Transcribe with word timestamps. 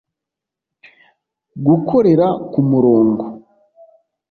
gukorera 1.67 2.27
ku 2.51 2.59
murongo 2.69 3.23